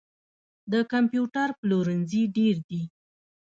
[0.71, 2.81] د کمپیوټر پلورنځي ډیر دي